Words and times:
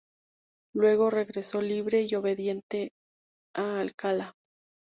Luego 0.73 1.11
regresó 1.11 1.61
libre 1.61 2.01
y 2.09 2.15
obediente 2.15 2.89
a 3.55 3.79
Alcalá. 3.81 4.33